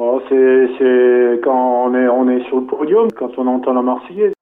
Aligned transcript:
oh, 0.00 0.20
c'est 0.28 1.40
quand 1.44 1.86
on 1.86 1.94
est 1.94 2.08
on 2.08 2.28
est 2.28 2.42
sur 2.48 2.60
le 2.60 2.66
podium, 2.66 3.08
quand 3.12 3.30
on 3.38 3.46
entend 3.46 3.74
la 3.74 3.82
Marseillaise. 3.82 4.32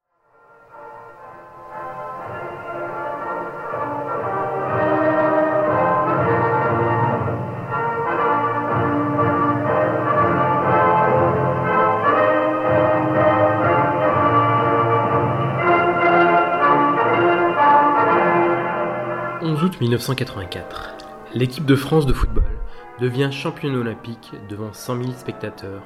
août 19.65 19.81
1984, 19.81 20.95
l'équipe 21.35 21.65
de 21.65 21.75
France 21.75 22.07
de 22.07 22.13
football 22.13 22.58
devient 23.01 23.31
championne 23.31 23.77
olympique 23.77 24.33
devant 24.49 24.73
100 24.73 24.97
000 24.97 25.13
spectateurs 25.13 25.83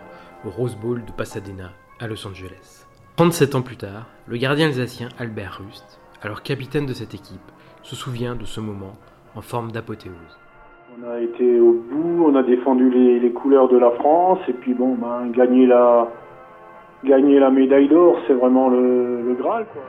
au 0.46 0.50
Rose 0.50 0.76
Bowl 0.76 1.04
de 1.04 1.12
Pasadena 1.12 1.72
à 2.00 2.06
Los 2.06 2.26
Angeles. 2.26 2.86
37 3.16 3.54
ans 3.54 3.62
plus 3.62 3.76
tard, 3.76 4.06
le 4.26 4.38
gardien 4.38 4.68
alsacien 4.68 5.08
Albert 5.18 5.60
Rust, 5.62 6.00
alors 6.22 6.42
capitaine 6.42 6.86
de 6.86 6.94
cette 6.94 7.14
équipe, 7.14 7.40
se 7.82 7.94
souvient 7.94 8.34
de 8.34 8.44
ce 8.44 8.60
moment 8.60 8.96
en 9.36 9.42
forme 9.42 9.72
d'apothéose. 9.72 10.38
On 10.98 11.10
a 11.10 11.20
été 11.20 11.60
au 11.60 11.72
bout, 11.72 12.26
on 12.28 12.34
a 12.34 12.42
défendu 12.42 12.90
les, 12.90 13.30
couleurs 13.30 13.68
de 13.68 13.78
la 13.78 13.90
France 13.92 14.38
et 14.48 14.52
puis 14.52 14.72
bon, 14.72 14.94
ben, 14.94 15.30
gagner 15.30 15.66
la 15.66 16.08
la 17.04 17.50
médaille 17.50 17.88
d'or, 17.88 18.16
c'est 18.26 18.34
vraiment 18.34 18.68
le, 18.68 19.22
le 19.22 19.34
Graal 19.34 19.66
quoi. 19.72 19.82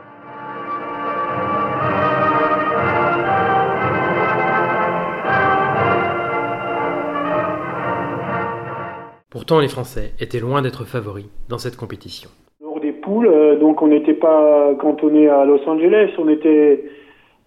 Pourtant, 9.34 9.58
les 9.58 9.66
Français 9.66 10.12
étaient 10.20 10.38
loin 10.38 10.62
d'être 10.62 10.84
favoris 10.84 11.26
dans 11.48 11.58
cette 11.58 11.76
compétition. 11.76 12.30
Lors 12.62 12.78
des 12.78 12.92
poules, 12.92 13.26
euh, 13.26 13.58
donc 13.58 13.82
on 13.82 13.88
n'était 13.88 14.14
pas 14.14 14.72
cantonné 14.76 15.28
à 15.28 15.44
Los 15.44 15.58
Angeles, 15.68 16.12
on 16.18 16.28
était 16.28 16.84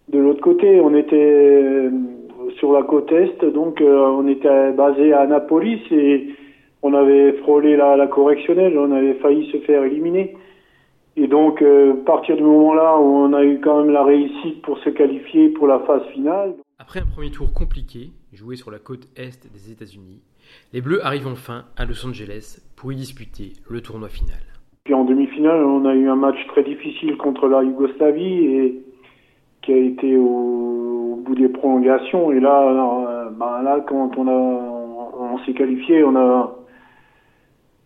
de 0.09 0.19
l'autre 0.19 0.41
côté, 0.41 0.81
on 0.81 0.93
était 0.93 1.15
euh, 1.15 1.89
sur 2.59 2.73
la 2.73 2.83
côte 2.83 3.09
est, 3.13 3.41
donc 3.45 3.79
euh, 3.79 4.05
on 4.05 4.27
était 4.27 4.73
basé 4.73 5.13
à 5.13 5.21
Annapolis 5.21 5.81
et 5.91 6.35
on 6.83 6.93
avait 6.93 7.31
frôlé 7.43 7.77
la, 7.77 8.05
correctionnelle, 8.07 8.77
on 8.77 8.91
avait 8.91 9.13
failli 9.21 9.49
se 9.49 9.59
faire 9.59 9.85
éliminer. 9.85 10.35
Et 11.15 11.27
donc, 11.27 11.61
à 11.61 11.93
partir 12.05 12.35
du 12.35 12.43
moment-là 12.43 12.97
où 12.97 13.15
on 13.15 13.31
a 13.31 13.45
eu 13.45 13.61
quand 13.61 13.81
même 13.81 13.93
la 13.93 14.03
réussite 14.03 14.61
pour 14.61 14.77
se 14.79 14.89
qualifier 14.89 15.49
pour 15.49 15.67
la 15.67 15.79
phase 15.79 16.03
finale. 16.13 16.53
Après 16.79 16.99
un 16.99 17.05
premier 17.05 17.31
tour 17.31 17.53
compliqué, 17.53 18.11
joué 18.37 18.55
sur 18.55 18.71
la 18.71 18.79
côte 18.79 19.07
est 19.15 19.51
des 19.51 19.71
États-Unis, 19.71 20.21
les 20.71 20.81
Bleus 20.81 21.05
arrivent 21.05 21.27
enfin 21.27 21.65
à 21.75 21.85
Los 21.85 22.05
Angeles 22.05 22.61
pour 22.75 22.91
y 22.91 22.95
disputer 22.95 23.53
le 23.69 23.81
tournoi 23.81 24.09
final. 24.09 24.39
En 24.93 25.03
demi-finale, 25.03 25.63
on 25.65 25.85
a 25.85 25.93
eu 25.93 26.07
un 26.07 26.15
match 26.15 26.37
très 26.47 26.63
difficile 26.63 27.17
contre 27.17 27.47
la 27.47 27.63
Yougoslavie 27.63 28.45
et 28.45 28.81
qui 29.61 29.73
a 29.73 29.77
été 29.77 30.15
au, 30.15 31.21
bout 31.25 31.35
des 31.35 31.49
prolongations. 31.49 32.31
Et 32.31 32.39
là, 32.39 33.29
ben 33.37 33.63
là 33.63 33.83
quand 33.85 34.17
on, 34.17 34.27
on, 34.27 35.37
s'est 35.39 35.53
qualifié, 35.53 36.03
on 36.05 36.15
a, 36.15 36.55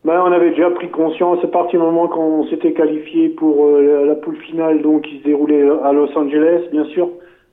ben 0.06 0.22
on 0.24 0.32
avait 0.32 0.52
déjà 0.52 0.70
pris 0.70 0.92
conscience 0.92 1.40
à 1.44 1.48
partir 1.48 1.80
du 1.80 1.86
moment 1.86 2.08
qu'on 2.08 2.46
s'était 2.50 2.74
qualifié 2.74 3.30
pour 3.30 3.66
euh, 3.66 4.06
la 4.06 4.16
poule 4.16 4.38
finale, 4.38 4.84
donc 4.84 5.04
qui 5.04 5.20
se 5.20 5.24
déroulait 5.24 5.68
à 5.84 5.92
Los 5.92 6.16
Angeles, 6.16 6.68
bien 6.72 6.86
sûr. 6.86 7.10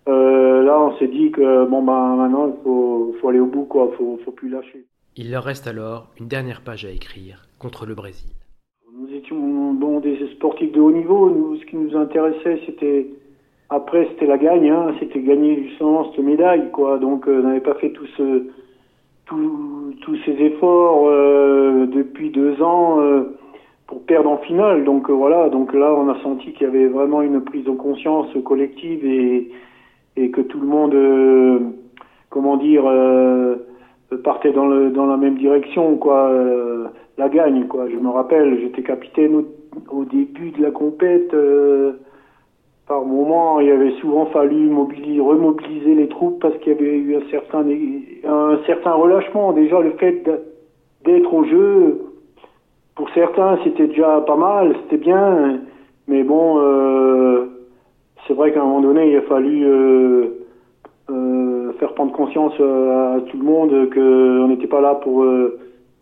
Euh, 0.09 0.63
là, 0.63 0.81
on 0.81 0.97
s'est 0.97 1.09
dit 1.09 1.31
que 1.31 1.67
bon 1.67 1.83
ben 1.83 2.17
maintenant 2.17 2.47
il 2.49 2.63
faut, 2.63 3.15
faut 3.21 3.29
aller 3.29 3.41
au 3.41 3.47
bout, 3.47 3.65
quoi. 3.65 3.91
Faut, 3.99 4.19
faut 4.25 4.33
plus 4.33 4.49
lâcher. 4.49 4.87
Il 5.17 5.31
leur 5.31 5.45
reste 5.45 5.67
alors 5.67 6.09
une 6.19 6.29
dernière 6.29 6.63
page 6.63 6.85
à 6.85 6.91
écrire 6.91 7.43
contre 7.59 7.85
le 7.85 7.95
Brésil. 7.95 8.31
Nous 8.99 9.13
étions 9.15 9.75
bon, 9.75 10.01
des 10.01 10.19
sportifs 10.35 10.73
de 10.73 10.81
haut 10.81 10.93
niveau. 10.93 11.29
Nous, 11.29 11.57
ce 11.57 11.65
qui 11.67 11.77
nous 11.77 11.97
intéressait, 11.97 12.61
c'était 12.65 13.07
après, 13.69 14.09
c'était 14.11 14.27
la 14.27 14.39
gagne. 14.39 14.71
Hein, 14.71 14.95
c'était 14.99 15.21
gagner 15.21 15.63
justement 15.69 16.11
cette 16.11 16.25
médaille, 16.25 16.71
quoi. 16.73 16.99
Donc, 16.99 17.29
euh, 17.29 17.41
on 17.41 17.47
n'avait 17.47 17.61
pas 17.61 17.75
fait 17.75 17.91
tout 17.91 18.07
ce, 18.17 18.45
tous 19.27 20.17
ces 20.25 20.33
efforts 20.33 21.07
euh, 21.07 21.87
depuis 21.87 22.31
deux 22.31 22.63
ans 22.63 22.99
pour 23.87 24.03
perdre 24.05 24.31
en 24.31 24.39
finale. 24.39 24.85
Donc 24.85 25.11
voilà. 25.11 25.51
Donc 25.51 25.75
là, 25.75 25.93
on 25.93 26.09
a 26.09 26.19
senti 26.23 26.53
qu'il 26.53 26.67
y 26.67 26.71
avait 26.71 26.89
vraiment 26.89 27.21
une 27.21 27.43
prise 27.43 27.65
de 27.65 27.73
conscience 27.73 28.29
collective 28.45 29.05
et, 29.05 29.51
et 30.19 30.31
que 30.31 30.41
tout 30.41 30.61
le 30.61 30.67
monde, 30.67 30.95
comment 32.31 32.57
dire 32.57 32.85
partait 34.17 34.53
dans, 34.53 34.67
la 34.67 35.17
même 35.17 35.37
direction, 35.37 35.97
quoi. 35.97 36.29
Euh, 36.31 36.87
la 37.19 37.29
gagne, 37.29 37.67
quoi. 37.67 37.89
Je 37.89 37.97
me 37.97 38.09
rappelle, 38.09 38.59
j'étais 38.61 38.83
capitaine 38.83 39.45
au, 39.91 40.05
début 40.05 40.51
de 40.53 40.63
la 40.63 40.71
compète. 40.71 41.35
Euh, 41.35 41.93
par 42.87 43.05
moment, 43.05 43.61
il 43.61 43.71
avait 43.71 43.93
souvent 44.01 44.27
fallu 44.27 44.69
mobiliser, 44.69 45.21
remobiliser 45.21 45.95
les 45.95 46.09
troupes 46.09 46.41
parce 46.41 46.57
qu'il 46.59 46.73
y 46.73 46.77
avait 46.77 46.97
eu 46.97 47.17
un 47.17 47.31
certain, 47.31 47.65
un 48.27 48.59
certain 48.67 48.93
relâchement. 48.93 49.53
Déjà, 49.53 49.81
le 49.81 49.91
fait 49.93 50.23
d'être 51.05 51.35
au 51.35 51.45
jeu, 51.45 52.01
pour 52.95 53.11
certains, 53.11 53.59
c'était 53.63 53.89
déjà 53.89 54.23
pas 54.23 54.37
mal, 54.37 54.75
c'était 54.85 55.05
bien. 55.05 55.61
Mais 56.07 56.23
bon, 56.23 56.59
euh, 56.59 56.88
vrai 58.39 58.53
qu'à 58.53 58.63
un 58.63 58.65
moment 58.65 58.81
donné, 58.81 59.11
il 59.11 59.17
a 59.17 59.23
fallu 59.23 59.67
faire 61.79 61.95
prendre 61.95 62.13
conscience 62.13 62.55
euh, 62.61 63.17
à 63.17 63.21
tout 63.23 63.39
le 63.39 63.45
monde 63.45 63.91
qu'on 63.93 64.49
n'était 64.49 64.67
pas 64.67 64.81
là 64.81 64.97
pour 64.97 65.23
euh, 65.23 65.59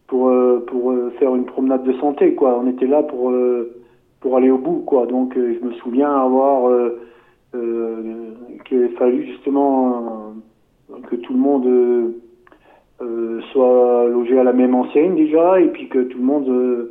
pour 0.06 0.28
euh, 0.28 0.64
pour 0.66 0.94
faire 1.18 1.34
une 1.34 1.44
promenade 1.44 1.84
de 1.84 1.92
santé 1.94 2.34
quoi. 2.34 2.60
On 2.62 2.68
était 2.68 2.86
là 2.86 3.02
pour 3.02 3.32
pour 4.20 4.36
aller 4.36 4.50
au 4.50 4.58
bout 4.58 4.82
quoi. 4.86 5.06
Donc 5.06 5.34
je 5.36 5.64
me 5.64 5.72
souviens 5.74 6.10
avoir 6.10 6.70
qu'il 7.52 8.84
a 8.84 8.88
fallu 8.98 9.26
justement 9.26 10.34
que 11.10 11.16
tout 11.16 11.32
le 11.32 11.38
monde 11.38 12.12
soit 13.52 14.08
logé 14.08 14.38
à 14.38 14.44
la 14.44 14.52
même 14.52 14.74
enseigne 14.74 15.14
déjà 15.14 15.60
et 15.60 15.68
puis 15.68 15.88
que 15.88 16.00
tout 16.00 16.18
le 16.18 16.24
monde 16.24 16.90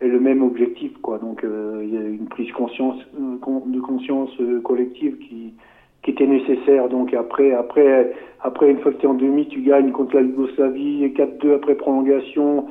ait 0.00 0.08
le 0.08 0.20
même 0.20 0.42
objectif 0.42 0.92
quoi. 1.02 1.18
Donc 1.18 1.42
il 1.44 1.94
y 1.94 1.96
a 1.96 2.00
une 2.00 2.28
prise 2.28 2.52
conscience 2.52 2.96
de 3.18 3.80
conscience 3.80 4.30
collective 4.62 5.18
qui 5.18 5.54
qui 6.06 6.12
était 6.12 6.26
nécessaire. 6.26 6.88
Donc 6.88 7.12
après, 7.12 7.52
après, 7.52 8.14
après 8.40 8.70
une 8.70 8.78
fois 8.78 8.92
que 8.92 8.98
tu 8.98 9.06
es 9.06 9.08
en 9.08 9.14
demi, 9.14 9.48
tu 9.48 9.60
gagnes 9.60 9.90
contre 9.90 10.14
la 10.14 10.22
Yougoslavie, 10.22 11.04
4-2 11.08 11.56
après 11.56 11.74
prolongation, 11.74 12.66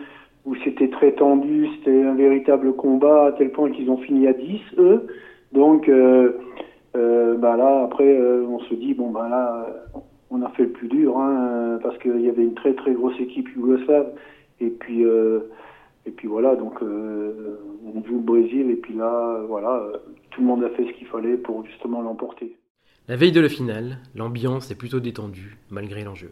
où 0.45 0.55
c'était 0.63 0.89
très 0.89 1.11
tendu, 1.11 1.67
c'était 1.75 2.03
un 2.03 2.15
véritable 2.15 2.73
combat, 2.73 3.25
à 3.27 3.31
tel 3.33 3.51
point 3.51 3.71
qu'ils 3.71 3.91
ont 3.91 3.97
fini 3.97 4.27
à 4.27 4.33
10, 4.33 4.61
eux. 4.77 5.07
Donc 5.51 5.89
euh, 5.89 6.37
euh, 6.95 7.35
bah 7.35 7.57
là, 7.57 7.83
après, 7.83 8.07
euh, 8.07 8.45
on 8.49 8.59
se 8.59 8.73
dit, 8.73 8.93
bon, 8.93 9.09
bah 9.09 9.27
là, 9.29 9.67
on 10.29 10.41
a 10.41 10.49
fait 10.51 10.63
le 10.63 10.69
plus 10.69 10.87
dur, 10.87 11.17
hein, 11.17 11.77
parce 11.83 11.97
qu'il 11.97 12.21
y 12.21 12.29
avait 12.29 12.43
une 12.43 12.53
très 12.53 12.73
très 12.73 12.93
grosse 12.93 13.19
équipe 13.19 13.49
yougoslave. 13.53 14.13
Et 14.61 14.69
puis, 14.69 15.03
et 16.05 16.11
puis 16.11 16.27
voilà, 16.27 16.55
donc 16.55 16.81
on 16.81 18.03
joue 18.05 18.15
le 18.15 18.19
Brésil, 18.19 18.69
et 18.71 18.75
puis 18.75 18.93
là, 18.93 19.41
voilà, 19.47 19.83
tout 20.31 20.41
le 20.41 20.47
monde 20.47 20.63
a 20.63 20.69
fait 20.69 20.85
ce 20.85 20.91
qu'il 20.93 21.07
fallait 21.07 21.37
pour 21.37 21.65
justement 21.65 22.01
l'emporter. 22.01 22.55
La 23.07 23.15
veille 23.15 23.31
de 23.31 23.39
la 23.39 23.49
finale, 23.49 23.99
l'ambiance 24.15 24.71
est 24.71 24.77
plutôt 24.77 24.99
détendue, 24.99 25.57
malgré 25.69 26.03
l'enjeu. 26.03 26.31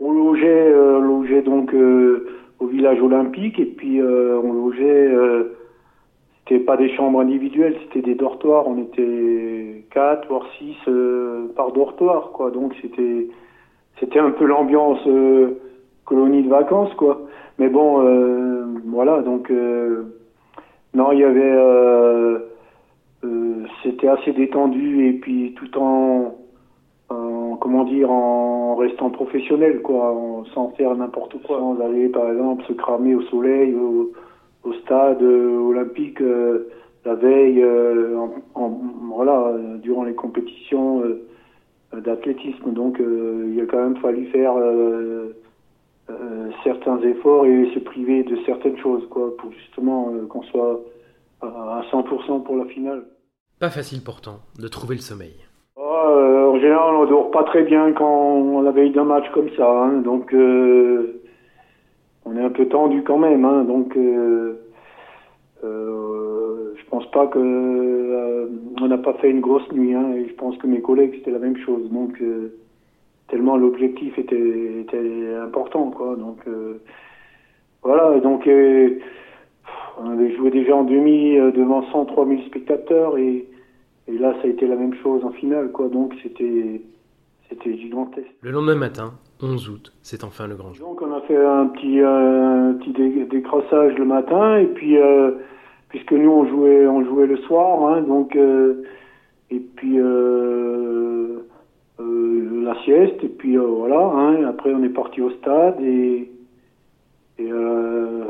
On 0.00 0.12
logeait, 0.12 0.72
euh, 0.72 0.98
logeait 0.98 1.42
donc 1.42 1.74
euh, 1.74 2.26
au 2.58 2.66
village 2.68 3.02
olympique 3.02 3.58
et 3.58 3.66
puis 3.66 4.00
euh, 4.00 4.40
on 4.42 4.52
logeait, 4.54 5.14
c'était 6.38 6.64
pas 6.64 6.78
des 6.78 6.88
chambres 6.96 7.20
individuelles, 7.20 7.76
c'était 7.82 8.00
des 8.00 8.14
dortoirs. 8.14 8.66
On 8.66 8.78
était 8.82 9.84
quatre 9.90 10.26
voire 10.28 10.46
six 10.58 10.74
par 11.54 11.72
dortoir, 11.72 12.30
quoi. 12.32 12.50
Donc 12.50 12.74
c'était, 12.80 13.28
c'était 14.00 14.20
un 14.20 14.30
peu 14.30 14.46
l'ambiance 14.46 15.06
colonie 16.06 16.44
de 16.44 16.48
vacances, 16.48 16.94
quoi. 16.94 17.20
Mais 17.58 17.68
bon, 17.68 18.00
voilà, 18.84 19.22
donc 19.22 19.50
non, 20.94 21.10
il 21.10 21.18
y 21.18 21.24
avait 21.24 21.40
euh, 21.42 22.38
c'était 23.82 24.06
assez 24.06 24.32
détendu 24.32 25.08
et 25.08 25.12
puis 25.14 25.54
tout 25.54 25.78
en, 25.78 26.36
comment 27.08 27.84
dire 27.84 28.10
en 28.12 28.76
restant 28.76 29.10
professionnel 29.10 29.82
quoi 29.82 30.44
sans 30.54 30.70
faire 30.70 30.94
n'importe 30.94 31.42
quoi 31.42 31.58
sans 31.58 31.80
aller 31.80 32.08
par 32.08 32.30
exemple 32.30 32.64
se 32.66 32.74
cramer 32.74 33.14
au 33.14 33.22
soleil 33.22 33.74
au, 33.74 34.12
stade 34.84 35.22
olympique 35.22 36.20
la 37.04 37.14
veille, 37.14 37.64
en, 38.54 38.68
voilà, 39.14 39.52
durant 39.82 40.04
les 40.04 40.14
compétitions 40.14 41.02
d'athlétisme. 41.92 42.72
Donc 42.72 42.98
il 42.98 43.60
a 43.60 43.66
quand 43.66 43.82
même 43.82 43.96
fallu 43.96 44.26
faire 44.26 44.54
certains 46.62 47.00
efforts 47.02 47.46
et 47.46 47.70
se 47.74 47.78
priver 47.78 48.24
de 48.24 48.36
certaines 48.44 48.78
choses, 48.78 49.06
quoi, 49.10 49.36
pour 49.36 49.52
justement 49.52 50.12
qu'on 50.28 50.42
soit 50.42 50.80
à 51.40 51.82
100% 51.90 52.42
pour 52.42 52.56
la 52.56 52.66
finale. 52.66 53.04
Pas 53.58 53.70
facile 53.70 54.02
pourtant 54.02 54.40
de 54.58 54.68
trouver 54.68 54.96
le 54.96 55.00
sommeil. 55.00 55.34
Oh, 55.76 56.52
en 56.54 56.60
général, 56.60 56.94
on 56.94 57.06
dort 57.06 57.30
pas 57.30 57.44
très 57.44 57.62
bien 57.62 57.92
quand 57.92 58.06
on 58.06 58.60
la 58.62 58.70
veille 58.70 58.92
d'un 58.92 59.04
match 59.04 59.24
comme 59.32 59.50
ça, 59.56 59.68
hein. 59.68 60.02
donc 60.02 60.32
euh, 60.32 61.20
on 62.24 62.36
est 62.36 62.42
un 62.42 62.50
peu 62.50 62.66
tendu 62.68 63.02
quand 63.02 63.18
même, 63.18 63.44
hein. 63.44 63.64
donc 63.64 63.96
euh, 63.96 64.60
euh, 65.64 66.74
je 66.76 66.84
pense 66.90 67.10
pas 67.10 67.26
que 67.26 68.48
on 68.80 68.86
n'a 68.86 68.98
pas 68.98 69.14
fait 69.14 69.30
une 69.30 69.40
grosse 69.40 69.70
nuit, 69.72 69.94
hein. 69.94 70.12
et 70.14 70.28
je 70.28 70.34
pense 70.34 70.56
que 70.58 70.66
mes 70.66 70.80
collègues 70.80 71.14
c'était 71.16 71.32
la 71.32 71.38
même 71.38 71.56
chose, 71.56 71.90
donc 71.90 72.20
tellement 73.34 73.56
l'objectif 73.56 74.16
était, 74.18 74.80
était, 74.80 75.34
important, 75.42 75.90
quoi, 75.90 76.14
donc 76.14 76.38
voilà, 77.82 78.20
donc 78.20 78.48
on 79.98 80.10
avait 80.10 80.36
joué 80.36 80.50
déjà 80.50 80.76
en 80.76 80.84
demi 80.84 81.36
devant 81.52 81.82
103 81.90 82.26
000 82.28 82.42
spectateurs 82.42 83.18
et 83.18 83.46
et 84.06 84.18
là, 84.18 84.34
ça 84.34 84.46
a 84.46 84.50
été 84.50 84.66
la 84.66 84.76
même 84.76 84.94
chose 85.02 85.24
en 85.24 85.30
finale, 85.30 85.70
quoi. 85.72 85.88
Donc, 85.88 86.14
c'était, 86.22 86.82
c'était 87.48 87.76
gigantesque. 87.78 88.28
Le 88.42 88.50
lendemain 88.50 88.74
matin, 88.74 89.14
11 89.42 89.68
août, 89.70 89.92
c'est 90.02 90.24
enfin 90.24 90.46
le 90.46 90.56
grand 90.56 90.74
jour. 90.74 90.88
Donc, 90.88 91.00
on 91.00 91.12
a 91.12 91.20
fait 91.22 91.42
un 91.42 91.66
petit, 91.66 92.00
un 92.00 92.74
petit 92.74 92.92
décrassage 93.30 93.96
le 93.96 94.04
matin, 94.04 94.58
et 94.58 94.66
puis, 94.66 94.98
euh, 94.98 95.32
puisque 95.88 96.12
nous, 96.12 96.30
on 96.30 96.46
jouait, 96.46 96.86
on 96.86 97.04
jouait 97.04 97.26
le 97.26 97.38
soir, 97.38 97.88
hein, 97.88 98.02
donc, 98.02 98.36
euh, 98.36 98.82
et 99.50 99.60
puis, 99.60 99.98
euh, 99.98 101.38
la 102.64 102.74
sieste, 102.82 103.22
et 103.22 103.28
puis 103.28 103.56
voilà, 103.56 104.00
hein, 104.00 104.44
après, 104.44 104.72
on 104.74 104.82
est 104.82 104.88
parti 104.88 105.20
au 105.20 105.30
stade, 105.30 105.80
et, 105.80 106.30
et 107.38 107.50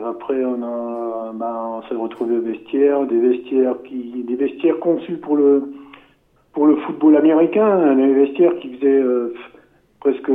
après, 0.06 0.42
ben, 0.42 1.56
on 1.78 1.82
s'est 1.88 1.94
retrouvé 1.94 2.38
au 2.38 2.42
vestiaire, 2.42 3.06
des 3.06 3.18
vestiaires 3.18 3.76
qui, 3.84 4.24
des 4.26 4.36
vestiaires 4.36 4.78
conçus 4.80 5.16
pour 5.16 5.36
le 5.36 5.62
pour 6.54 6.66
le 6.66 6.76
football 6.76 7.16
américain, 7.16 7.94
des 7.96 8.14
vestiaires 8.14 8.56
qui 8.60 8.74
faisaient 8.74 9.02
euh, 9.02 9.34
presque 10.00 10.30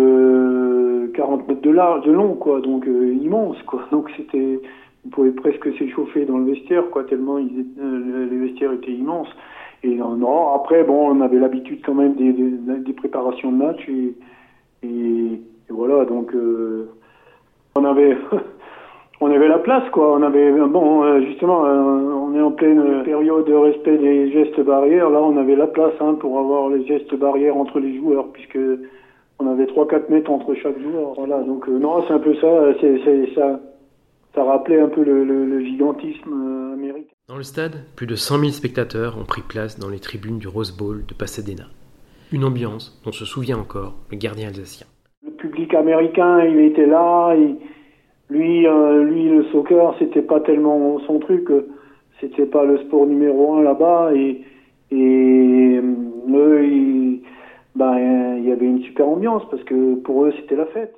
40 1.16 1.48
mètres 1.48 1.62
de 1.62 1.72
large, 1.72 2.06
de 2.06 2.12
long, 2.12 2.36
quoi, 2.36 2.62
donc 2.62 2.88
euh, 2.88 3.14
immense, 3.14 3.58
quoi. 3.64 3.88
Donc 3.92 4.12
c'était, 4.18 4.60
on 5.06 5.10
pouvait 5.10 5.32
presque 5.32 5.74
s'échauffer 5.78 6.26
dans 6.26 6.38
le 6.38 6.52
vestiaire, 6.52 6.90
quoi, 6.92 7.06
tellement 7.06 7.38
euh, 7.38 8.28
les 8.30 8.38
vestiaires 8.38 8.74
étaient 8.74 8.92
immenses. 8.92 9.30
Et 9.84 9.96
non, 9.96 10.54
après, 10.56 10.84
bon, 10.84 11.10
on 11.12 11.22
avait 11.22 11.40
l'habitude 11.40 11.82
quand 11.86 11.94
même 11.94 12.16
des, 12.16 12.34
des, 12.34 12.94
préparations 12.94 13.52
de 13.52 13.58
match 13.58 13.88
et, 13.88 14.14
et, 14.84 15.42
voilà, 15.70 16.04
donc 16.06 16.34
on 17.76 17.86
avait 17.86 18.18
on 19.22 19.32
avait 19.32 19.48
la 19.48 19.60
place, 19.60 19.90
quoi. 19.92 20.14
On 20.14 20.22
avait, 20.22 20.52
bon, 20.52 21.04
euh, 21.04 21.22
justement, 21.22 21.66
euh, 21.66 21.72
on 21.74 22.34
est 22.36 22.42
en 22.42 22.52
pleine 22.52 23.04
période 23.04 23.46
de 23.46 23.54
respect 23.54 23.98
des 23.98 24.32
gestes 24.32 24.62
barrières. 24.62 25.10
Là, 25.10 25.22
on 25.22 25.38
avait 25.38 25.56
la 25.56 25.68
place 25.68 25.94
hein, 26.00 26.16
pour 26.20 26.40
avoir 26.40 26.70
les 26.70 26.86
gestes 26.86 27.14
barrières 27.16 27.58
entre 27.58 27.80
les 27.80 27.98
joueurs, 27.98 28.28
puisque 28.32 28.60
on 29.40 29.48
avait 29.48 29.66
3-4 29.66 30.10
mètres 30.10 30.32
entre 30.32 30.54
chaque 30.56 30.80
joueur. 30.80 31.14
Voilà, 31.18 31.40
donc 31.42 31.68
euh, 31.68 31.78
non, 31.78 32.04
c'est 32.08 32.14
un 32.14 32.20
peu 32.20 32.34
ça. 32.36 32.74
C'est, 32.80 33.34
ça, 33.36 33.60
ça 34.36 34.44
rappelait 34.44 34.80
un 34.80 34.90
peu 34.90 35.04
le, 35.04 35.60
gigantisme 35.66 36.74
américain. 36.74 37.16
Dans 37.30 37.38
le 37.38 37.44
stade, 37.44 37.84
plus 37.96 38.08
de 38.08 38.16
100 38.16 38.40
000 38.40 38.52
spectateurs 38.54 39.16
ont 39.20 39.24
pris 39.24 39.44
place 39.48 39.78
dans 39.78 39.88
les 39.88 40.00
tribunes 40.00 40.40
du 40.40 40.48
Rose 40.48 40.76
Bowl 40.76 41.06
de 41.06 41.14
Pasadena. 41.14 41.66
Une 42.32 42.44
ambiance 42.44 43.00
dont 43.06 43.12
se 43.12 43.24
souvient 43.24 43.60
encore 43.60 43.94
le 44.10 44.18
gardien 44.18 44.48
alsacien. 44.48 44.88
Le 45.24 45.34
public 45.34 45.72
américain, 45.76 46.44
il 46.44 46.60
était 46.60 46.88
là. 46.88 47.36
Il 47.36 47.58
lui, 48.32 48.66
euh, 48.66 49.04
lui, 49.04 49.30
le 49.30 49.44
soccer, 49.52 49.96
c'était 50.00 50.24
pas 50.24 50.40
tellement 50.40 51.00
son 51.06 51.20
truc. 51.20 51.50
C'était 52.20 52.48
pas 52.48 52.66
le 52.66 52.80
sport 52.80 53.06
numéro 53.06 53.58
un 53.58 53.62
là-bas. 53.62 54.12
Et, 54.16 54.42
et 54.90 55.78
euh, 55.78 55.84
eux, 56.34 57.20
ben, 57.76 58.38
il 58.40 58.46
y 58.50 58.52
avait 58.52 58.66
une 58.66 58.82
super 58.82 59.08
ambiance 59.08 59.44
parce 59.52 59.64
que 59.66 59.94
pour 59.98 60.26
eux, 60.26 60.34
c'était 60.36 60.56
la 60.56 60.66
fête. 60.66 60.96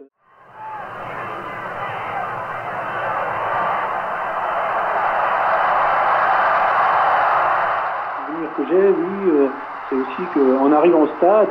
Le 8.40 8.40
que 8.55 8.65
j'ai, 8.65 8.89
oui, 8.89 9.29
euh, 9.29 9.47
c'est 9.89 9.95
aussi 9.95 10.23
qu'en 10.33 10.71
arrivant 10.71 11.01
au 11.01 11.07
stade, 11.17 11.49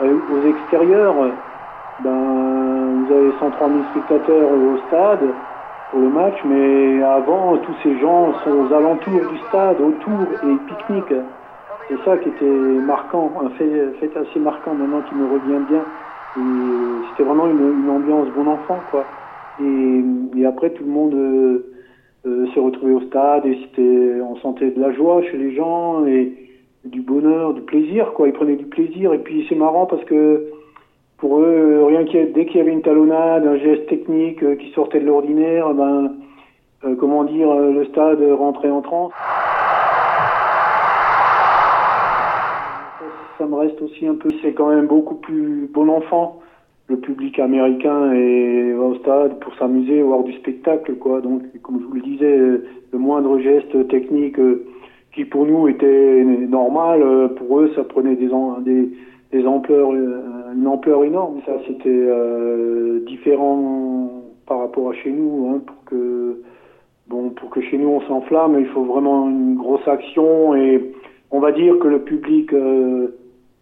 aux 0.00 0.46
extérieurs, 0.46 1.14
ben, 2.02 3.04
vous 3.04 3.12
avez 3.12 3.32
103 3.38 3.68
000 3.68 3.80
spectateurs 3.90 4.50
au 4.50 4.78
stade 4.88 5.20
pour 5.90 6.00
le 6.00 6.08
match, 6.08 6.36
mais 6.44 7.02
avant, 7.02 7.56
tous 7.58 7.74
ces 7.82 7.98
gens 7.98 8.32
sont 8.44 8.50
aux 8.50 8.72
alentours 8.72 9.20
du 9.30 9.38
stade, 9.48 9.80
autour 9.80 10.20
et 10.42 10.56
pique-nique. 10.66 11.14
C'est 11.88 12.04
ça 12.04 12.16
qui 12.18 12.28
était 12.28 12.44
marquant, 12.44 13.30
un 13.44 13.50
fait, 13.50 13.92
fait, 13.98 14.16
assez 14.16 14.38
marquant 14.38 14.74
maintenant 14.74 15.02
qui 15.08 15.14
me 15.14 15.26
revient 15.26 15.64
bien. 15.68 15.82
C'était 17.10 17.24
vraiment 17.24 17.48
une, 17.48 17.90
ambiance 17.90 18.28
bon 18.36 18.46
enfant, 18.46 18.78
quoi. 18.90 19.04
Et, 19.60 20.04
et 20.36 20.46
après, 20.46 20.70
tout 20.70 20.84
le 20.84 20.90
monde 20.90 21.62
euh, 22.26 22.46
s'est 22.52 22.60
retrouvé 22.60 22.92
au 22.92 23.00
stade 23.02 23.46
et 23.46 23.58
c'était, 23.62 24.20
on 24.22 24.36
sentait 24.36 24.70
de 24.70 24.80
la 24.80 24.92
joie 24.92 25.22
chez 25.22 25.36
les 25.36 25.54
gens 25.54 26.06
et 26.06 26.32
du 26.84 27.00
bonheur, 27.00 27.54
du 27.54 27.62
plaisir, 27.62 28.12
quoi. 28.14 28.28
Ils 28.28 28.32
prenaient 28.32 28.56
du 28.56 28.66
plaisir. 28.66 29.12
Et 29.12 29.18
puis 29.18 29.46
c'est 29.48 29.54
marrant 29.54 29.86
parce 29.86 30.04
que 30.04 30.50
pour 31.20 31.38
eux, 31.38 31.84
rien 31.86 32.04
dès 32.04 32.46
qu'il 32.46 32.56
y 32.56 32.60
avait 32.60 32.72
une 32.72 32.82
talonnade, 32.82 33.46
un 33.46 33.58
geste 33.58 33.86
technique 33.88 34.42
euh, 34.42 34.56
qui 34.56 34.70
sortait 34.72 35.00
de 35.00 35.06
l'ordinaire, 35.06 35.72
ben, 35.74 36.14
euh, 36.84 36.96
comment 36.96 37.24
dire, 37.24 37.50
euh, 37.50 37.72
le 37.72 37.84
stade 37.86 38.22
rentrait 38.38 38.70
en 38.70 38.80
transe. 38.80 39.12
Ça 43.36 43.46
me 43.46 43.54
reste 43.54 43.80
aussi 43.82 44.06
un 44.06 44.14
peu, 44.14 44.30
c'est 44.42 44.52
quand 44.52 44.68
même 44.68 44.86
beaucoup 44.86 45.16
plus 45.16 45.68
bon 45.72 45.88
enfant. 45.90 46.40
Le 46.90 46.96
public 46.96 47.38
américain 47.38 48.12
est 48.12 48.74
au 48.74 48.96
stade 48.96 49.38
pour 49.38 49.54
s'amuser, 49.54 50.02
voir 50.02 50.24
du 50.24 50.32
spectacle, 50.34 50.96
quoi. 50.96 51.20
Donc, 51.20 51.42
comme 51.62 51.80
je 51.80 51.86
vous 51.86 51.94
le 51.94 52.02
disais, 52.02 52.36
le 52.92 52.98
moindre 52.98 53.38
geste 53.38 53.88
technique 53.88 54.36
qui 55.14 55.24
pour 55.24 55.46
nous 55.46 55.68
était 55.68 56.24
normal, 56.24 57.30
pour 57.36 57.60
eux, 57.60 57.70
ça 57.74 57.84
prenait 57.84 58.16
des, 58.16 58.28
des 58.64 58.90
des 59.32 59.46
ampleurs, 59.46 59.92
euh, 59.92 60.52
une 60.54 60.66
ampleur 60.66 61.04
énorme. 61.04 61.40
Ça, 61.46 61.52
c'était 61.66 61.88
euh, 61.88 63.00
différent 63.06 64.24
par 64.46 64.60
rapport 64.60 64.90
à 64.90 64.94
chez 64.94 65.10
nous, 65.10 65.48
hein, 65.48 65.60
pour 65.64 65.84
que 65.84 66.42
bon, 67.08 67.30
pour 67.30 67.50
que 67.50 67.60
chez 67.60 67.78
nous 67.78 67.88
on 67.88 68.00
s'enflamme, 68.02 68.56
il 68.58 68.66
faut 68.66 68.84
vraiment 68.84 69.28
une 69.28 69.54
grosse 69.54 69.86
action 69.86 70.54
et 70.56 70.92
on 71.30 71.38
va 71.38 71.52
dire 71.52 71.78
que 71.78 71.86
le 71.86 72.00
public 72.00 72.52
euh, 72.52 73.08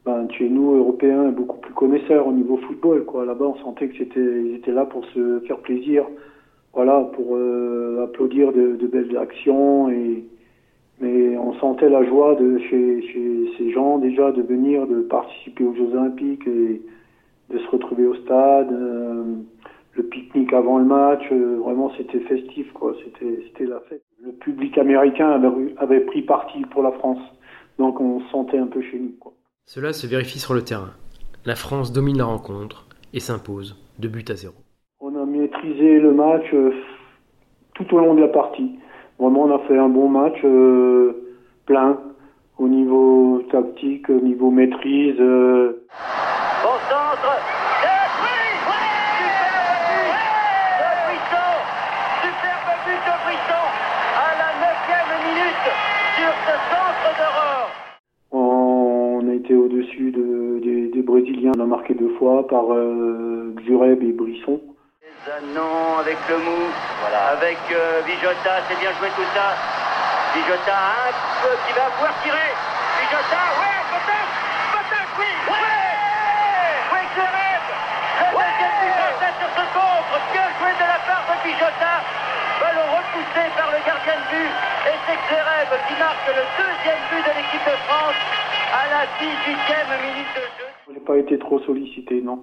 ben, 0.09 0.27
chez 0.31 0.49
nous 0.49 0.77
Européens 0.77 1.29
beaucoup 1.29 1.59
plus 1.59 1.75
connaisseur 1.75 2.27
au 2.27 2.33
niveau 2.33 2.57
football. 2.57 3.05
Quoi. 3.05 3.27
Là-bas, 3.27 3.45
on 3.45 3.57
sentait 3.57 3.89
que 3.89 3.99
c'était, 3.99 4.43
ils 4.43 4.55
étaient 4.55 4.73
là 4.73 4.87
pour 4.87 5.05
se 5.07 5.41
faire 5.41 5.59
plaisir, 5.59 6.07
voilà, 6.73 7.01
pour 7.13 7.37
euh, 7.37 8.05
applaudir 8.05 8.53
de, 8.53 8.87
belles 8.87 9.15
actions 9.19 9.91
mais 11.01 11.37
on 11.37 11.53
sentait 11.61 11.91
la 11.91 12.03
joie 12.05 12.35
de 12.37 12.59
chez, 12.59 13.53
ces 13.59 13.71
gens 13.71 13.99
déjà 13.99 14.33
de 14.33 14.41
venir, 14.41 14.87
de 14.87 15.03
participer 15.03 15.63
aux 15.65 15.75
Jeux 15.75 15.93
Olympiques 15.93 16.47
et 16.47 16.81
de 17.51 17.59
se 17.59 17.69
retrouver 17.69 18.07
au 18.07 18.15
stade. 18.15 18.73
Euh, 18.73 19.35
le 19.93 20.03
pique-nique 20.05 20.55
avant 20.55 20.79
le 20.79 20.87
match, 20.87 21.23
euh, 21.33 21.59
vraiment 21.63 21.93
c'était 21.99 22.21
festif, 22.21 22.73
quoi. 22.73 22.95
C'était, 23.05 23.43
c'était 23.47 23.67
la 23.67 23.81
fête. 23.81 24.03
Le 24.25 24.33
public 24.33 24.79
américain 24.79 25.39
avait, 25.77 26.01
pris 26.01 26.23
parti 26.23 26.63
pour 26.71 26.83
la 26.83 26.93
France, 26.93 27.21
donc 27.79 28.01
on 28.01 28.21
se 28.21 28.29
sentait 28.31 28.59
un 28.59 28.69
peu 28.69 28.81
chez 28.81 28.99
nous. 28.99 29.13
Cela 29.71 29.93
se 29.93 30.07
vérifie 30.07 30.39
sur 30.39 30.55
le 30.55 30.63
terrain. 30.63 30.93
La 31.45 31.55
France 31.55 31.93
domine 31.93 32.17
la 32.17 32.25
rencontre 32.25 32.87
et 33.13 33.21
s'impose 33.21 33.77
de 33.99 34.09
but 34.09 34.31
à 34.31 34.35
zéro. 34.35 34.55
On 34.99 35.15
a 35.15 35.27
maîtrisé 35.27 36.01
le 36.01 36.15
match 36.15 36.47
euh, 36.55 36.73
tout 37.75 37.85
au 37.95 37.99
long 37.99 38.15
de 38.15 38.23
la 38.23 38.29
partie. 38.29 38.79
Vraiment, 39.19 39.43
on 39.43 39.55
a 39.55 39.59
fait 39.69 39.77
un 39.77 39.91
bon 39.91 40.09
match 40.09 40.39
euh, 40.43 41.23
plein 41.67 41.99
au 42.57 42.67
niveau 42.67 43.43
tactique, 43.53 44.09
au 44.09 44.21
niveau 44.21 44.51
maîtrise. 44.51 45.21
Euh. 45.21 45.85
Au 46.65 46.79
centre, 46.89 47.29
Superbe 52.23 52.73
but 52.87 53.03
de 53.05 53.15
Brisson 53.23 53.67
à 54.17 54.31
la 54.33 54.51
neuvième 54.65 55.13
minute 55.29 55.69
sur 56.17 56.33
ce 56.47 56.55
centre 56.73 57.09
d'horreur. 57.19 57.69
On 58.33 59.29
a 59.29 59.35
été 59.35 59.55
au-dessus 59.55 60.13
de, 61.19 61.25
des, 61.25 61.31
des, 61.31 61.33
Brésiliens. 61.33 61.53
On 61.57 61.63
a 61.63 61.67
marqué 61.67 61.95
deux 61.95 62.15
fois 62.19 62.47
par 62.47 62.73
euh, 62.73 63.55
Xureb 63.57 64.03
et 64.03 64.13
Brisson. 64.13 64.61
Non, 65.55 65.99
avec 66.01 66.17
le 66.29 66.39
mou, 66.39 66.73
voilà. 67.01 67.37
avec 67.37 67.59
euh, 67.71 68.01
Vijota, 68.07 68.65
c'est 68.69 68.79
bien 68.81 68.91
joué 68.97 69.09
tout 69.15 69.29
ça. 69.35 69.53
Vijota, 70.35 70.73
un 70.73 71.13
peu 71.43 71.53
qui 71.67 71.73
va 71.77 71.91
pouvoir 71.93 72.15
tirer. 72.23 72.53
Vijota, 73.01 73.43
ouais, 73.61 73.81
peut-être, 73.93 74.35
peut-être, 74.73 75.13
oui, 75.19 75.33
ouais, 75.53 75.93
oui, 76.93 77.03
c'est 77.13 77.29
rêve. 77.29 77.69
Sur 79.39 79.51
ce 79.53 79.65
contre, 79.77 80.17
bien 80.33 80.49
joué 80.59 80.73
de 80.81 80.87
la 80.89 80.99
part 81.05 81.25
de 81.29 81.37
Vijota. 81.45 81.95
Ballon 82.61 82.89
repoussé 82.89 83.45
par 83.55 83.69
le 83.71 83.79
gardien 83.85 84.17
de 84.17 84.27
but. 84.33 84.55
Et 84.89 84.97
c'est 85.07 85.19
Xereb 85.29 85.71
qui 85.87 85.95
marque 86.01 86.27
le 86.27 86.45
deuxième 86.57 87.03
but 87.13 87.23
de 87.23 87.33
l'équipe 87.37 87.67
de 87.69 87.77
France 87.85 88.21
à 88.73 88.83
la 88.89 89.03
18e 89.21 89.93
minute 90.03 90.33
de 90.35 90.41
jeu. 90.57 90.68
Pas 91.09 91.17
été 91.17 91.39
trop 91.39 91.59
sollicité, 91.61 92.21
non. 92.21 92.41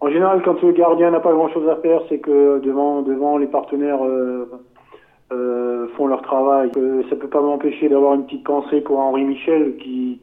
En 0.00 0.08
général, 0.08 0.42
quand 0.44 0.60
le 0.60 0.72
gardien 0.72 1.12
n'a 1.12 1.20
pas 1.20 1.32
grand-chose 1.32 1.68
à 1.68 1.76
faire, 1.76 2.02
c'est 2.08 2.18
que 2.18 2.58
devant, 2.58 3.02
devant 3.02 3.38
les 3.38 3.46
partenaires 3.46 4.04
euh, 4.04 4.50
euh, 5.32 5.86
font 5.96 6.08
leur 6.08 6.22
travail. 6.22 6.72
Euh, 6.76 7.04
ça 7.08 7.14
peut 7.14 7.28
pas 7.28 7.40
m'empêcher 7.40 7.88
d'avoir 7.88 8.14
une 8.14 8.24
petite 8.24 8.42
pensée 8.42 8.80
pour 8.80 8.98
Henri 8.98 9.22
Michel, 9.22 9.76
qui, 9.76 10.20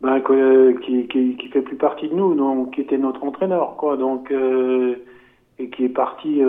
ben, 0.00 0.20
qui, 0.20 1.08
qui, 1.08 1.36
qui, 1.36 1.48
fait 1.48 1.62
plus 1.62 1.74
partie 1.74 2.08
de 2.08 2.14
nous, 2.14 2.36
donc 2.36 2.74
qui 2.74 2.82
était 2.82 2.96
notre 2.96 3.24
entraîneur, 3.24 3.74
quoi. 3.76 3.96
Donc 3.96 4.30
euh, 4.30 4.94
et 5.58 5.70
qui 5.70 5.84
est 5.84 5.88
parti 5.88 6.40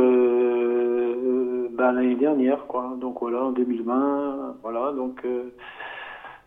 ben, 1.71 1.91
l'année 1.91 2.13
dernière, 2.17 2.67
quoi. 2.67 2.95
Donc 3.01 3.17
voilà, 3.19 3.45
en 3.45 3.51
2020, 3.51 4.57
voilà. 4.61 4.91
Donc 4.91 5.25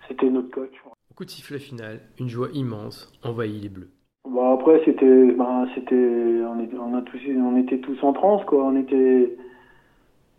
c'était 0.07 0.31
notre 0.31 0.53
coach. 0.53 0.71
Coup 1.23 1.27
de 1.27 1.31
sifflet 1.31 1.61
final, 1.61 2.01
une 2.19 2.29
joie 2.29 2.49
immense 2.53 3.13
envahit 3.23 3.63
les 3.63 3.69
Bleus. 3.69 3.91
Bon 4.29 4.55
après 4.55 4.83
c'était 4.85 5.31
ben 5.31 5.69
c'était 5.73 5.95
on 5.95 6.95
a 6.95 7.03
tous 7.03 7.21
on 7.29 7.57
était 7.59 7.79
tous 7.79 7.97
en 8.03 8.13
transe 8.13 8.45
quoi. 8.45 8.65
On 8.65 8.75
était 8.75 9.33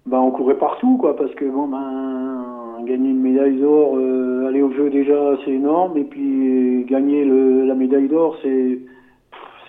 ben 0.05 0.19
on 0.19 0.31
courait 0.31 0.57
partout 0.57 0.97
quoi 0.97 1.15
parce 1.15 1.33
que 1.35 1.45
bon 1.45 1.69
ben 1.69 2.83
gagner 2.85 3.11
une 3.11 3.21
médaille 3.21 3.61
d'or 3.61 3.95
euh, 3.95 4.45
aller 4.49 4.61
au 4.61 4.73
jeu 4.73 4.89
déjà 4.89 5.37
c'est 5.45 5.51
énorme. 5.51 5.95
Et 5.97 6.03
puis 6.03 6.83
gagner 6.83 7.23
le, 7.23 7.65
la 7.65 7.75
médaille 7.75 8.09
d'or 8.09 8.37
c'est 8.43 8.79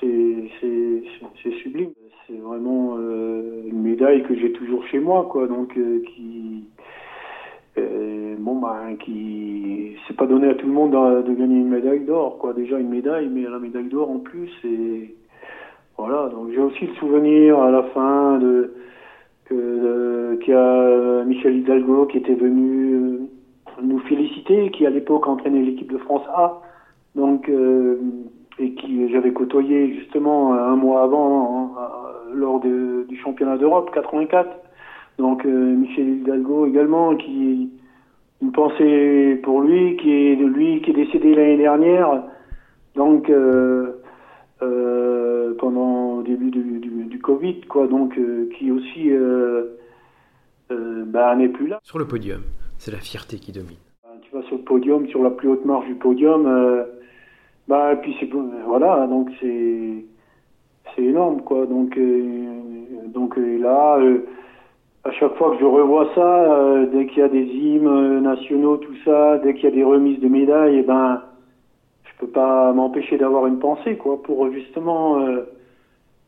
c'est 0.00 1.52
sublime. 1.62 1.92
C'est 2.26 2.40
vraiment 2.40 2.97
euh, 2.99 3.62
une 3.68 3.83
médaille 3.83 4.25
que 4.25 4.35
j'ai 4.35 4.50
toujours 4.50 4.85
chez 4.88 4.99
moi 4.99 5.28
quoi. 5.30 5.47
Donc 5.47 5.78
euh, 5.78 6.02
qui 6.09 6.64
bon 8.44 8.56
ben 8.56 8.96
qui 8.98 9.96
c'est 10.06 10.16
pas 10.16 10.26
donné 10.26 10.48
à 10.50 10.54
tout 10.54 10.66
le 10.66 10.72
monde 10.72 10.92
de, 10.92 11.32
gagner 11.32 11.56
une 11.56 11.70
médaille 11.70 12.04
d'or 12.04 12.38
quoi. 12.38 12.52
Déjà 12.52 12.78
une 12.78 12.90
médaille 12.90 13.28
mais 13.32 13.42
la 13.42 13.58
médaille 13.58 13.88
d'or 13.88 14.10
en 14.10 14.18
plus 14.18 14.50
et 14.64 15.14
voilà. 15.96 16.28
Donc 16.28 16.50
j'ai 16.52 16.60
aussi 16.60 16.86
le 16.86 16.94
souvenir 16.94 17.58
à 17.58 17.70
la 17.70 17.82
fin 17.94 18.38
de 18.38 18.74
que 19.46 20.36
qu'il 20.42 20.52
y 20.52 20.56
a 20.56 21.24
Michel 21.24 21.56
Hidalgo 21.56 22.06
qui 22.06 22.18
était 22.18 22.34
venu 22.34 22.94
euh, 22.94 23.18
nous 23.82 23.98
féliciter 24.00 24.70
qui 24.70 24.86
à 24.86 24.90
l'époque 24.90 25.26
entraînait 25.26 25.62
l'équipe 25.62 25.90
de 25.90 25.98
France 25.98 26.26
A. 26.34 26.60
Donc 27.14 27.48
euh, 27.48 27.96
et 28.58 28.74
qui 28.74 29.10
j'avais 29.10 29.32
côtoyé 29.32 29.94
justement 29.94 30.52
un 30.52 30.76
mois 30.76 31.02
avant 31.02 31.74
hein, 31.76 31.80
lors 32.32 32.60
du 32.60 33.16
championnat 33.16 33.56
d'Europe 33.56 33.90
84 33.92 34.48
donc 35.18 35.46
euh, 35.46 35.76
Michel 35.76 36.08
Hidalgo 36.08 36.66
également, 36.66 37.14
qui 37.16 37.70
une 38.44 38.52
pensée 38.52 39.40
pour 39.42 39.62
lui, 39.62 39.96
qui 39.96 40.10
est 40.12 40.36
de 40.36 40.44
lui 40.44 40.82
qui 40.82 40.90
est 40.90 40.94
décédé 40.94 41.34
l'année 41.34 41.56
dernière, 41.56 42.24
donc 42.94 43.30
euh, 43.30 44.02
euh, 44.62 45.54
pendant 45.58 46.18
le 46.18 46.24
début 46.24 46.50
du, 46.50 46.78
du, 46.78 47.04
du, 47.04 47.18
Covid, 47.18 47.62
quoi, 47.62 47.86
donc 47.86 48.18
euh, 48.18 48.48
qui 48.56 48.70
aussi 48.70 49.10
bah, 51.06 51.34
n'est 51.36 51.48
plus 51.48 51.68
là. 51.68 51.78
Sur 51.82 51.98
le 51.98 52.06
podium, 52.06 52.42
c'est 52.76 52.90
la 52.90 52.98
fierté 52.98 53.38
qui 53.38 53.52
domine. 53.52 53.78
Tu 54.22 54.34
vas 54.34 54.42
sur 54.42 54.56
le 54.56 54.62
podium, 54.62 55.06
sur 55.08 55.22
la 55.22 55.30
plus 55.30 55.48
haute 55.48 55.64
marge 55.64 55.86
du 55.86 55.94
podium, 55.94 56.44
bah 57.66 57.94
et 57.94 57.96
puis 57.96 58.14
c'est 58.20 58.28
voilà, 58.66 59.06
donc 59.06 59.30
c'est 59.40 60.04
c'est 60.94 61.02
énorme, 61.02 61.40
quoi, 61.42 61.64
donc 61.66 61.98
donc 63.08 63.36
là 63.36 63.98
à 65.04 65.11
chaque 65.12 65.34
fois 65.37 65.50
que 65.52 65.61
je 65.61 65.64
revois 65.64 66.08
ça, 66.14 66.52
euh, 66.52 66.87
dès 66.87 67.06
qu'il 67.06 67.18
y 67.18 67.23
a 67.23 67.28
des 67.28 67.44
hymnes 67.44 68.20
nationaux, 68.20 68.78
tout 68.78 68.96
ça, 69.04 69.38
dès 69.38 69.54
qu'il 69.54 69.64
y 69.64 69.73
a 69.73 69.75
des 69.75 69.84
remises 69.84 70.20
de 70.20 70.28
médailles, 70.28 70.78
eh 70.78 70.82
ben, 70.82 71.23
je 72.04 72.11
peux 72.18 72.32
pas 72.32 72.73
m'empêcher 72.73 73.18
d'avoir 73.18 73.46
une 73.46 73.58
pensée, 73.58 73.96
quoi, 73.96 74.23
pour 74.23 74.50
justement 74.50 75.20
euh, 75.20 75.42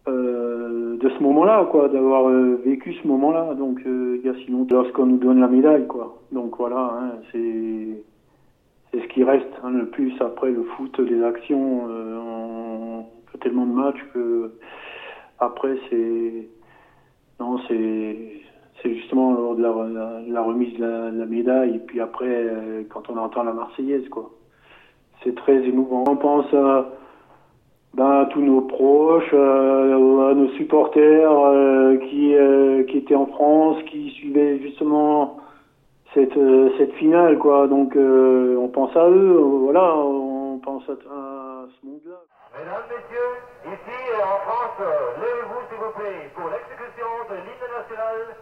euh, 0.08 0.98
de 0.98 1.08
ce 1.08 1.22
moment-là, 1.22 1.66
quoi, 1.70 1.88
d'avoir 1.88 2.28
euh, 2.28 2.60
vécu 2.64 2.92
ce 2.94 3.08
moment-là. 3.08 3.54
Donc, 3.54 3.80
euh, 3.86 4.18
il 4.18 4.26
y 4.26 4.28
a 4.28 4.34
si 4.34 4.50
longtemps, 4.50 4.76
lorsqu'on 4.76 5.06
nous 5.06 5.18
donne 5.18 5.40
la 5.40 5.48
médaille, 5.48 5.86
quoi. 5.86 6.18
Donc 6.32 6.56
voilà, 6.58 6.92
hein, 7.00 7.12
c'est 7.32 8.02
c'est 8.92 9.00
ce 9.00 9.08
qui 9.08 9.24
reste 9.24 9.46
hein, 9.64 9.70
le 9.70 9.86
plus 9.86 10.12
après 10.20 10.50
le 10.50 10.62
foot, 10.62 10.98
les 10.98 11.22
actions. 11.22 11.88
Euh, 11.88 12.18
on 12.18 13.04
fait 13.32 13.38
tellement 13.38 13.66
de 13.66 13.72
matchs 13.72 14.04
que 14.12 14.52
après 15.38 15.76
c'est 15.88 16.48
non, 17.40 17.58
c'est 17.68 18.35
c'est 18.86 18.94
justement 18.94 19.32
lors 19.32 19.54
de 19.56 19.62
la, 19.62 19.70
la, 19.88 20.20
la 20.26 20.42
remise 20.42 20.74
de 20.78 20.84
la, 20.84 21.10
de 21.10 21.18
la, 21.18 21.26
médaille 21.26 21.76
et 21.76 21.78
puis 21.78 22.00
après 22.00 22.26
euh, 22.28 22.82
quand 22.88 23.10
on 23.10 23.16
entend 23.16 23.42
la 23.42 23.52
Marseillaise 23.52 24.08
quoi. 24.08 24.30
C'est 25.24 25.34
très 25.34 25.56
émouvant. 25.56 26.04
On 26.08 26.16
pense 26.16 26.52
à, 26.54 26.86
ben, 27.94 28.20
à 28.20 28.26
tous 28.26 28.42
nos 28.42 28.60
proches, 28.60 29.30
euh, 29.32 30.30
à 30.30 30.34
nos 30.34 30.48
supporters 30.50 31.30
euh, 31.32 31.96
qui 31.96 32.34
qui 32.90 32.98
étaient 32.98 33.14
en 33.14 33.26
France, 33.26 33.82
qui 33.90 34.10
suivaient 34.10 34.58
justement 34.60 35.38
cette 36.14 36.38
cette 36.78 36.92
finale 36.94 37.38
quoi. 37.38 37.66
Donc 37.66 37.96
on 37.96 38.68
pense 38.68 38.94
à 38.96 39.08
eux, 39.08 39.36
voilà, 39.64 39.96
on 39.96 40.58
pense 40.58 40.88
à, 40.88 40.92
à 40.92 41.66
ce 41.80 41.86
monde-là. 41.86 42.20
Mesdames, 42.56 42.88
Messieurs, 42.88 43.34
ici 43.66 43.98
en 44.16 44.38
France, 44.48 44.78
levez-vous 44.80 45.60
s'il 45.68 45.78
vous 45.78 45.92
plaît 45.92 46.30
pour 46.34 46.48
l'exécution 46.48 47.10
de 47.28 47.34
l'hymne 47.34 47.68
national 47.76 48.36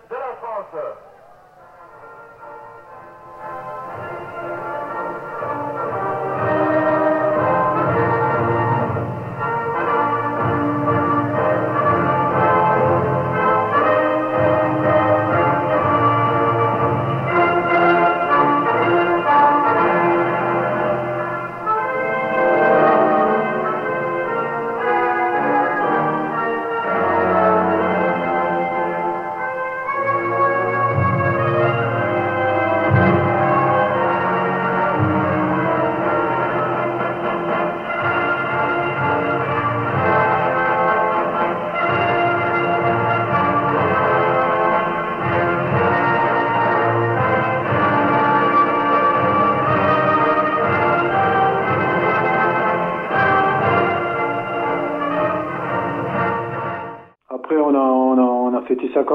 de 0.62 1.13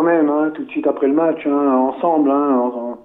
même, 0.04 0.30
hein, 0.30 0.52
tout 0.54 0.64
de 0.64 0.70
suite 0.70 0.88
après 0.88 1.08
le 1.08 1.14
match, 1.14 1.46
hein, 1.46 1.76
ensemble, 1.76 2.32
hein, 2.32 2.98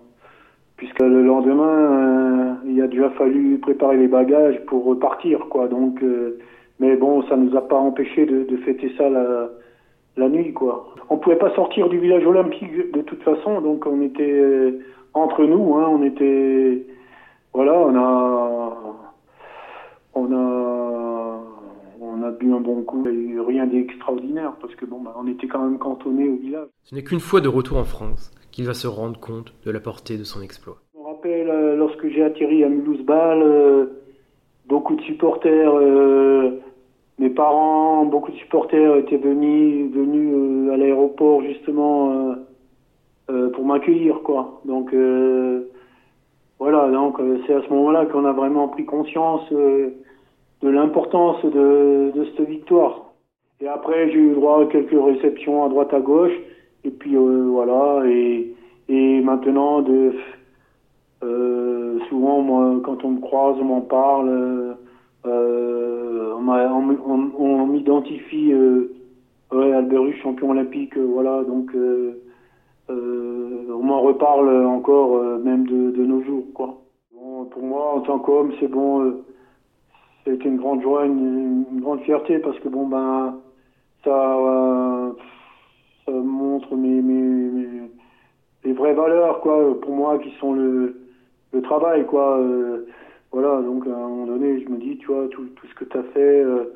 puisque 0.77 1.01
le 1.01 1.23
lendemain, 1.23 1.63
euh, 1.65 2.55
il 2.67 2.83
a 2.83 2.87
déjà 2.87 3.11
fallu 3.11 3.59
préparer 3.59 3.97
les 3.97 4.09
bagages 4.09 4.61
pour 4.67 4.85
repartir, 4.85 5.47
quoi. 5.49 5.69
Donc, 5.69 6.03
euh, 6.03 6.39
mais 6.81 6.97
bon, 6.97 7.23
ça 7.29 7.37
nous 7.37 7.57
a 7.57 7.67
pas 7.67 7.77
empêché 7.77 8.27
de, 8.27 8.57
fêter 8.59 8.93
ça 8.99 9.09
la, 9.09 9.49
la, 10.17 10.29
nuit, 10.29 10.53
quoi. 10.53 10.89
On 11.11 11.17
pouvait 11.17 11.37
pas 11.37 11.55
sortir 11.55 11.89
du 11.89 11.99
village 11.99 12.27
olympique 12.27 12.93
de 12.93 13.03
toute 13.03 13.23
façon, 13.23 13.61
donc 13.61 13.87
on 13.87 14.03
était 14.03 14.33
euh, 14.33 14.81
entre 15.15 15.45
nous, 15.45 15.75
on 15.75 16.03
était, 16.03 16.85
voilà, 17.53 17.75
on 17.75 17.97
a, 17.97 18.77
on 20.15 20.33
a 20.33 20.74
on 22.05 22.23
a 22.23 22.31
bu 22.31 22.53
un 22.53 22.61
bon 22.61 22.83
coup, 22.83 23.07
et 23.07 23.37
rien 23.41 23.67
d'extraordinaire 23.67 24.53
parce 24.61 24.75
que 24.75 24.85
bon, 24.85 25.01
bah, 25.01 25.15
on 25.17 25.27
était 25.27 25.47
quand 25.47 25.63
même 25.63 25.79
cantonné 25.79 26.29
au 26.29 26.37
village. 26.37 26.69
Ce 26.83 26.95
n'est 26.95 27.03
qu'une 27.03 27.21
fois 27.21 27.41
de 27.41 27.49
retour 27.49 27.79
en 27.79 27.85
France 27.85 28.31
qu'il 28.53 28.67
va 28.67 28.75
se 28.75 28.87
rendre 28.87 29.19
compte 29.19 29.53
de 29.65 29.71
la 29.71 29.81
portée 29.81 30.17
de 30.17 30.25
son 30.25 30.43
exploit. 30.43 30.77
Je 30.95 31.01
me 31.01 31.05
rappelle 31.05 31.51
euh, 31.51 31.77
lorsque 31.77 32.09
j'ai 32.09 32.23
atterri 32.23 32.63
à 32.63 32.69
Mulhouse-Bâle, 32.69 33.43
euh, 33.43 33.87
beaucoup 34.67 34.95
de 34.95 35.03
supporters 35.03 35.75
euh, 35.75 36.61
mes 37.19 37.31
parents, 37.31 38.05
beaucoup 38.05 38.31
de 38.31 38.37
supporters 38.37 38.97
étaient 38.97 39.17
venus, 39.17 39.91
venus 39.93 40.71
à 40.73 40.77
l'aéroport 40.77 41.43
justement 41.43 42.35
pour 43.27 43.65
m'accueillir, 43.65 44.21
quoi. 44.25 44.61
Donc 44.65 44.93
voilà, 46.59 46.91
donc 46.91 47.19
c'est 47.47 47.55
à 47.55 47.63
ce 47.63 47.69
moment-là 47.69 48.07
qu'on 48.07 48.25
a 48.25 48.33
vraiment 48.33 48.67
pris 48.67 48.85
conscience 48.85 49.49
de 50.65 50.69
l'importance 50.71 51.45
de, 51.45 52.13
cette 52.37 52.49
victoire. 52.49 53.13
Et 53.61 53.69
après, 53.69 54.11
j'ai 54.11 54.19
eu 54.19 54.35
droit 54.35 54.63
à 54.63 54.67
quelques 54.67 54.91
réceptions 54.91 55.65
à 55.65 55.69
droite 55.69 55.95
à 55.95 56.01
gauche. 56.01 56.33
Et 56.83 56.91
puis 56.91 57.15
voilà, 57.17 58.03
et, 58.07 58.53
et 58.89 59.21
maintenant, 59.21 59.81
de, 59.83 60.13
souvent, 62.09 62.41
moi, 62.43 62.81
quand 62.85 63.05
on 63.05 63.11
me 63.13 63.21
croise, 63.21 63.57
on 63.61 63.65
m'en 63.65 63.81
parle. 63.81 64.77
Euh, 65.27 66.35
on, 67.39 67.67
m'identifie 67.67 68.53
euh, 68.53 68.93
champion 70.23 70.51
olympique, 70.51 70.97
euh, 70.99 71.07
voilà, 71.11 71.43
donc 71.45 71.71
on 72.89 73.83
m'en 73.83 74.01
reparle 74.03 74.67
encore, 74.67 75.39
même 75.39 75.67
de, 75.67 76.05
nos 76.05 76.23
jours, 76.23 76.45
quoi. 76.55 76.79
pour 77.13 77.63
moi, 77.63 77.95
en 77.95 78.01
tant 78.01 78.19
qu'homme, 78.19 78.53
c'est 78.61 78.69
bon, 78.69 79.15
c'était 80.25 80.49
une 80.49 80.57
grande 80.57 80.83
joie, 80.83 81.05
une, 81.07 81.81
grande 81.81 82.01
fierté, 82.01 82.39
parce 82.39 82.59
que 82.61 82.69
bon, 82.69 82.87
ben, 82.87 83.39
ça, 84.05 85.13
ça 86.07 86.13
montre 86.13 86.75
mes, 86.77 87.03
mes, 87.03 88.73
vraies 88.73 88.95
valeurs, 88.95 89.41
quoi, 89.41 89.81
pour 89.81 89.95
moi, 89.95 90.19
qui 90.19 90.31
sont 90.41 90.55
le, 90.55 90.97
le 91.53 91.63
travail, 91.63 92.07
quoi. 92.07 92.41
Voilà, 93.35 93.63
donc 93.63 93.85
à 93.89 93.91
un 93.91 94.09
moment 94.09 94.27
donné, 94.27 94.61
je 94.61 94.69
me 94.69 94.77
dis, 94.77 94.97
tu 94.99 95.09
vois, 95.09 95.27
tout, 95.27 95.47
tout 95.57 95.67
ce 95.67 95.75
que 95.75 95.85
tu 95.85 95.99
as 95.99 96.05
fait, 96.05 96.45
euh, 96.45 96.73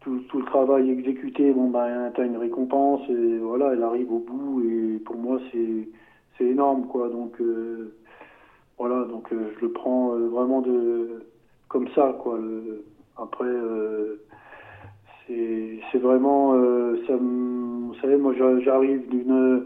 tout, 0.00 0.18
tout, 0.28 0.40
le 0.40 0.44
travail 0.44 0.90
exécuté, 0.90 1.52
bon, 1.52 1.68
ben, 1.68 2.10
tu 2.16 2.20
as 2.20 2.24
une 2.24 2.36
récompense, 2.36 3.02
et 3.08 3.38
voilà, 3.38 3.74
elle 3.74 3.82
arrive 3.84 4.12
au 4.12 4.18
bout, 4.18 4.60
et 4.68 4.98
pour 5.04 5.14
moi, 5.14 5.38
c'est, 5.52 5.88
c'est 6.36 6.46
énorme, 6.46 6.88
quoi. 6.88 7.10
Donc, 7.10 7.40
euh, 7.40 7.94
voilà, 8.76 9.04
donc 9.04 9.32
euh, 9.32 9.52
je 9.56 9.66
le 9.66 9.70
prends 9.70 10.08
vraiment 10.16 10.62
de, 10.62 11.22
comme 11.70 11.88
ça, 11.94 12.14
quoi. 12.20 12.38
après, 13.16 13.46
c'est, 15.26 15.80
c'est 15.90 15.98
vraiment, 15.98 16.52
ça, 17.06 17.16
vous 17.16 17.94
savez, 18.02 18.18
moi, 18.18 18.34
j'arrive 18.34 19.08
d'une, 19.08 19.64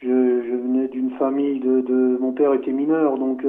je, 0.00 0.08
venais 0.08 0.88
d'une 0.88 1.10
famille 1.12 1.58
de, 1.60 2.18
mon 2.20 2.32
père 2.32 2.54
était 2.54 2.70
mineur, 2.70 3.18
donc, 3.18 3.44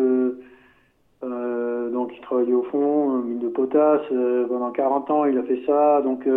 euh, 1.25 1.89
donc 1.89 2.11
il 2.15 2.21
travaillait 2.21 2.53
au 2.53 2.63
fond, 2.63 3.19
mine 3.19 3.39
de 3.39 3.49
potasse. 3.49 4.01
Euh, 4.11 4.47
pendant 4.47 4.71
40 4.71 5.11
ans, 5.11 5.25
il 5.25 5.37
a 5.37 5.43
fait 5.43 5.61
ça. 5.65 6.01
Donc 6.01 6.27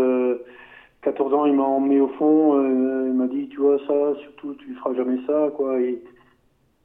14 1.02 1.32
euh, 1.32 1.36
ans, 1.36 1.46
il 1.46 1.54
m'a 1.54 1.64
emmené 1.64 2.00
au 2.00 2.08
fond. 2.08 2.60
il 3.06 3.12
m'a 3.12 3.26
dit, 3.26 3.48
tu 3.48 3.58
vois 3.58 3.78
ça, 3.86 4.14
surtout 4.20 4.54
tu 4.54 4.74
feras 4.74 4.94
jamais 4.94 5.18
ça, 5.26 5.50
quoi. 5.56 5.80
Et, 5.80 6.02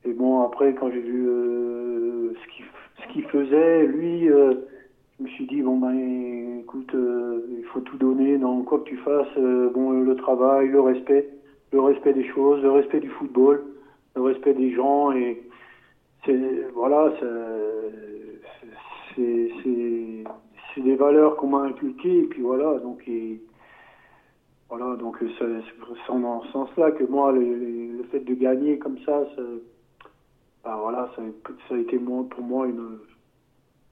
et 0.06 0.14
bon, 0.14 0.42
après, 0.44 0.74
quand 0.74 0.90
j'ai 0.92 1.00
vu 1.02 1.26
ce 1.26 2.56
qu'il 2.56 2.66
lui, 3.88 4.28
je 4.28 5.24
me 5.24 5.28
suis 5.30 5.46
dit, 5.48 5.62
bon 5.62 5.78
ben, 5.78 6.60
écoute, 6.62 6.92
il 6.94 7.64
faut 7.66 7.82
tout 7.82 7.98
donner 7.98 8.38
dans 8.38 8.62
quoi 8.64 8.80
que 8.80 8.90
tu 8.90 8.98
fasses. 8.98 9.38
bon, 9.74 9.92
le 9.92 10.16
travail, 10.16 10.70
le 10.70 10.82
respect, 10.82 11.30
le 11.72 11.82
respect 11.82 12.14
des 12.14 12.28
choses, 12.30 12.62
le 12.62 12.72
respect 12.72 13.00
du 13.00 13.10
football, 13.10 13.64
le 14.16 14.22
respect 14.22 14.54
des 14.54 14.72
gens 14.72 15.12
et 15.12 15.42
voilà, 16.74 17.12
c'est 19.16 20.82
des 20.82 20.96
valeurs 20.96 21.36
qu'on 21.36 21.48
m'a 21.48 21.64
inculquées 21.64 22.20
et 22.20 22.28
puis 22.28 22.42
voilà, 22.42 22.80
donc 22.80 23.04
voilà, 24.70 24.96
donc 24.96 25.18
c'est 25.38 26.12
en 26.12 26.42
ce 26.44 26.52
sens-là 26.52 26.92
que 26.92 27.04
moi, 27.04 27.32
le, 27.32 28.04
fait 28.12 28.22
de 28.22 28.34
gagner 28.34 28.78
comme 28.78 28.98
ça, 29.06 29.26
ça 29.36 29.42
ben 30.64 30.78
voilà, 30.78 31.10
ça, 31.16 31.22
ça, 31.68 31.76
a 31.76 31.78
été 31.78 31.98
pour 31.98 32.42
moi 32.42 32.68
une 32.68 33.00